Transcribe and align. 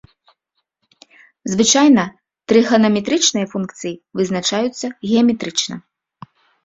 Звычайна 1.51 2.03
трыганаметрычныя 2.53 3.47
функцыі 3.55 3.95
вызначаюцца 4.21 4.85
геаметрычна. 5.11 5.75